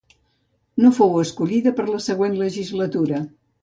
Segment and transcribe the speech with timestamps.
[0.85, 3.27] No fou escollida per la següent legislatura.